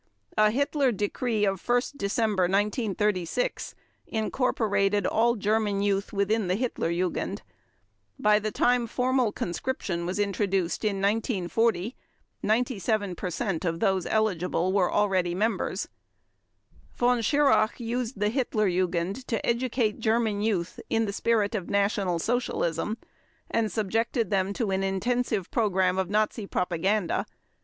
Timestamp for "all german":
5.05-5.79